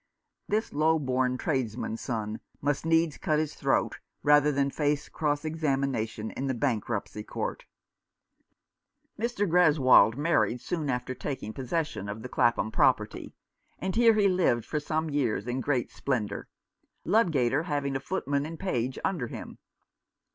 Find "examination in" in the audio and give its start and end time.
5.45-6.47